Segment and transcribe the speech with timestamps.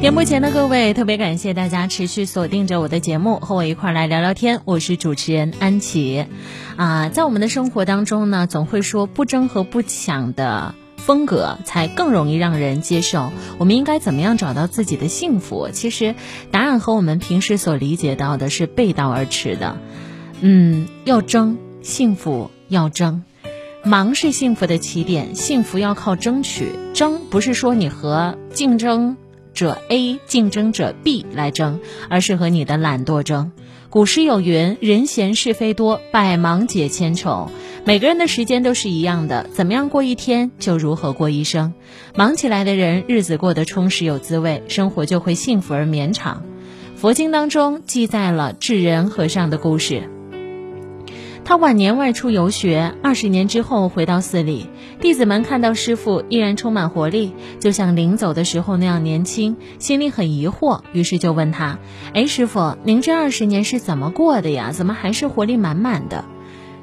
[0.00, 4.62] 屏幕前的各位，特别感谢大家持续锁定着我的节目，和我一块儿来聊聊天。
[4.64, 6.24] 我是主持人安琪。
[6.76, 13.30] 啊，在我们的生活当中呢，总会说不争和不抢的风格才更容易让人接受。
[13.58, 15.68] 我们应该怎么样找到自己的幸福？
[15.70, 16.14] 其实
[16.50, 19.76] 答案和我们平时所理解到的是背道而驰的。
[20.40, 23.22] 嗯，要争，幸福要争。
[23.84, 26.70] 忙是幸福的起点，幸福要靠争取。
[26.94, 29.18] 争不是说你和竞争。
[29.54, 33.52] 者 A 竞争者 B 来争，而是和你的懒惰争。
[33.88, 37.50] 古诗有云：“人闲是非多，百忙解千愁。”
[37.84, 41.72] 每个人的时间都是一样的，怎么样过一天就如何过一生。
[42.14, 46.44] 忙起来的人，日子过得充实有滋味，生活就会幸福而绵长。
[46.94, 50.19] 佛经当中记载了智人和尚的故事。
[51.42, 54.66] 他晚年外出游学，二十年之后回到寺里，
[55.00, 61.80] 弟子们看到师傅依然充满活力，就像临走的时候那样年轻，心里很疑惑，于是就问他
[62.14, 64.70] ：“哎，师傅，您这二十年是怎么过的呀？
[64.70, 66.24] 怎么还是活力满满的？”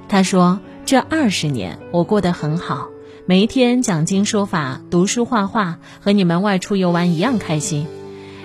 [0.09, 2.89] 他说：“这二十年我过得很好，
[3.25, 7.87] 每一天讲经说法、读书画画，和你们外出游玩一样开心。”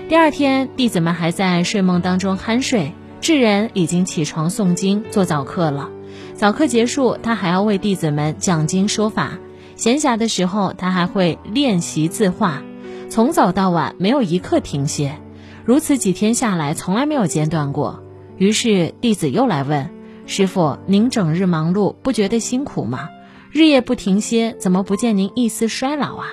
[0.08, 5.88] 第二天，弟子们还在睡梦当中酣睡，智人已经起床诵经做早课了。
[6.34, 9.38] 早课结束，他还要为弟子们讲经说法。
[9.76, 12.62] 闲暇的时候，他还会练习字画，
[13.08, 15.18] 从早到晚没有一刻停歇。
[15.64, 18.02] 如此几天下来，从来没有间断过。
[18.36, 19.90] 于是弟子又来问
[20.26, 23.08] 师傅：“您整日忙碌，不觉得辛苦吗？
[23.50, 26.26] 日夜不停歇，怎么不见您一丝衰老啊？”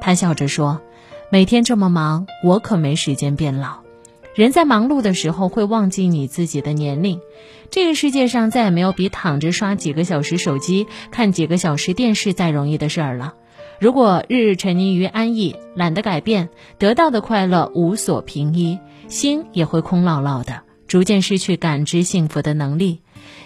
[0.00, 0.80] 他笑着说
[1.30, 3.80] ：“每天这么忙，我可没时间变老。
[4.34, 7.20] 人在忙碌的时候，会忘记你自己的年龄。”
[7.70, 13.34] 这个世界上再也没有比躺着刷几个小时手机、看几个小时电视再容易的事儿了。
[13.78, 23.02] 如果日日沉溺于安逸，懒得改变，得到的快乐无所凭依，心也会空落落的，逐渐失去感知幸福的能力。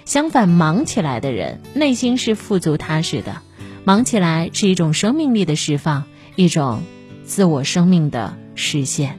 [0.06, 3.42] 相反，忙起来的人内心是富足踏实的，
[3.84, 6.82] 忙起来是一种生命力的释放，一种
[7.24, 9.18] 自我生命的实现。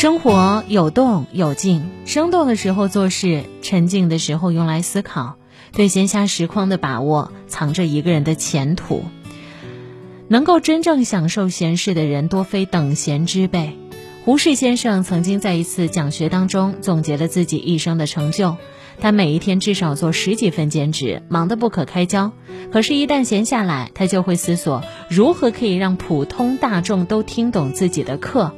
[0.00, 5.34] 生活有动有静，生动的时候做事，沉静的时候用来思考。
[5.72, 9.02] 对闲暇时光的把握，藏着一个人的前途。
[10.28, 13.76] 能够真正享受闲适的人，多非等闲之辈。
[14.24, 18.56] 胡适先生曾经在一次讲学当中总结了自己一生的成就。
[19.00, 22.30] 他每一天至少做十几份兼职，忙得不可开交。
[22.70, 28.54] 可是，一旦闲下来，他就会思索如何可以让普通大众都听懂自己的课。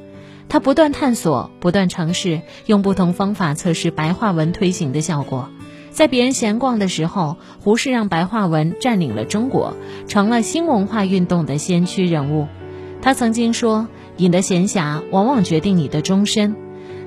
[0.51, 5.49] 他不断探索，不断尝试，用不同方法测试白话文推行的效果。
[5.93, 9.77] 在别人闲逛的时候，胡适让白话文占领了中国，
[10.09, 12.49] 成了新文化运动的先驱人物。
[13.01, 13.87] 他曾经说
[14.19, 16.57] ：“你的闲暇往往决定你的终身。”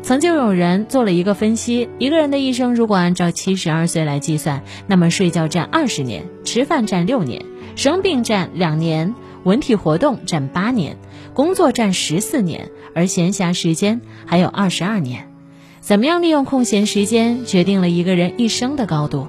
[0.01, 7.43] 曾经有人做了一个分析：一个人的一生如果按照七十二岁来计算，那么睡觉占二十年，吃饭占六年，
[7.75, 10.97] 生病占两年，文体活动占八年，
[11.33, 12.69] 工作占十四年。
[12.93, 15.27] 而闲暇时间还有二十二年，
[15.79, 19.27] 怎么样利用空闲时间，决定了一个人一生的高度。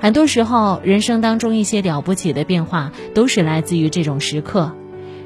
[0.00, 4.72] 很多时候，人生当中一些了不起的变化，都是来自于这种时刻。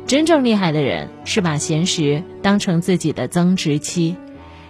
[0.06, 4.16] 真正厉害的人，是把闲时当成自己的增值期。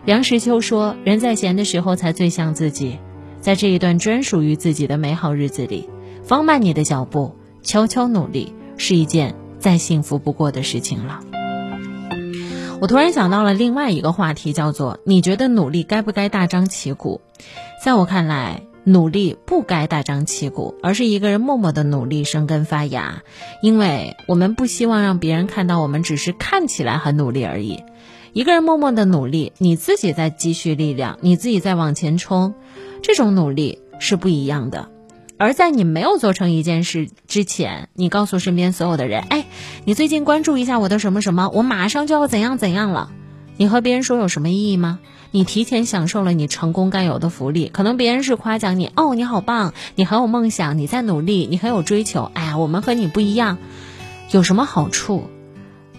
[0.05, 2.99] 梁实秋说：“人在闲的时候才最像自己，
[3.41, 5.89] 在这一段专属于自己的美好日子里，
[6.23, 11.21] 放慢你的脚步，悄悄努力，是一件再幸福不过的事情了。”
[12.81, 17.21] 我突然想到了另外一个话题，叫做“你觉得努力该不该大张旗鼓？”
[17.83, 23.23] 在我看来，努力不该大张旗鼓，而是一个人默默的努力生根发芽，
[23.63, 27.83] 因为我们不希望让别人看到我们只是看起来很努力而已。
[28.33, 32.55] 一个人默默的努力，你自己在积蓄力量，你自己在往前冲，
[33.01, 34.91] 这种努力是不一样的。
[35.37, 39.47] 而在你没有做成一件事之前，你告诉身边所有的人：“哎，
[39.85, 43.11] 你最近关注一下我的什么什么，我马上就要怎样怎样了。”
[43.57, 44.99] 你和别人说有什么意义吗？
[45.31, 53.59] 你提前享受了你成功该有的福利，可能别人是夸奖你：“哦，你好棒，你很有梦想，你在努力，你很有追求。”哎呀，我们和你不一样，
[54.31, 55.29] 有什么好处？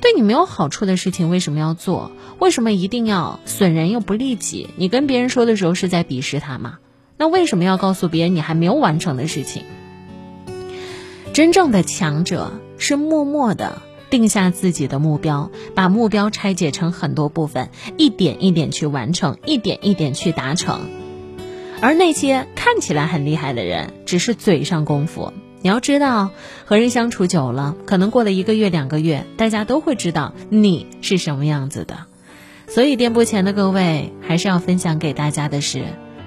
[0.02, 2.12] 对你没有好处的事情为什么要做？
[2.40, 4.70] 为什么一定要损人又不利己？
[4.76, 6.80] 你跟别人说的时候是在鄙视他吗？
[7.18, 9.64] 那为什么要告诉别人你还没有完成的事情？
[11.34, 20.82] 真正的强者是默默的定下自己的目标，把目标拆解成很多部分，一点一点去完成，一点一点去达成。
[21.82, 25.34] 而那些看起来很厉害的人，只是嘴上功夫。
[25.62, 26.30] 你要知道，
[26.66, 32.06] 和人相处久了，可能过了一个月、两个月，大家都会知道你是什么样子的。
[32.68, 35.84] 所以，店铺前的各位，还是要分享给大家的是：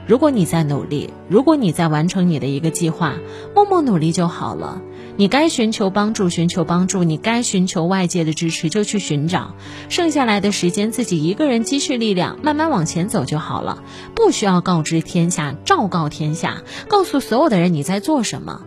[0.09, 3.17] 如果你在努力，如果你在完成你的一个计划，
[3.55, 4.81] 默默努力就好了。
[5.19, 9.55] 你该寻求帮助，寻求帮助；你该寻求外界的支持，就去寻找。
[9.91, 13.83] 剩下来的时间，自己一个人积蓄力量，慢慢往前走就好了。
[14.15, 18.63] 不需要告知天下，昭告天下，告诉所有的人你在做什么。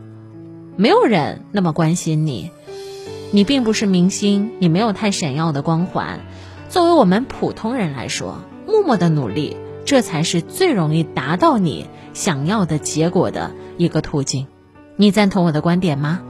[0.76, 2.52] 没有人那么关心你，
[3.32, 6.20] 你并不是明星，你没有太闪耀的光环。
[6.70, 9.58] 作为我们普通人来说，默默的努力，
[9.92, 14.48] 这才是最容易达到你想要的结果的一个途径。
[14.96, 16.22] 你赞同我的观点吗？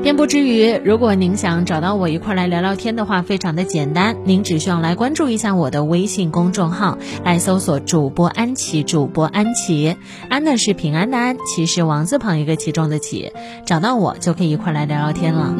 [0.00, 9.96] 编不之余，如果您想找到我一块来聊聊天的话，非常的简单，您只需要来关注一下我的微信公众号，来搜索主播安琪，主播安琪，
[10.28, 13.32] 安呢是平安的安，琪是王字旁一个其中的琪，
[13.66, 15.52] 找到我就可以一块来聊聊天了。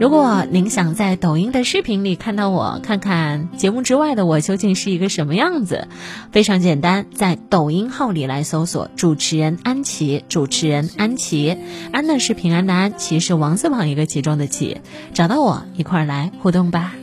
[0.00, 5.88] 如果您想在抖音的视频里看到我，看看节目之外的我究竟是一个什么样子，
[6.32, 11.54] 非常简单，在抖音号里来搜索主持人安琪，主持人安琪，
[11.92, 13.90] 安呢是平安的安，琪是王字旁。
[13.90, 14.80] 一个其中的“其”，
[15.12, 16.94] 找到我一块儿来互动吧。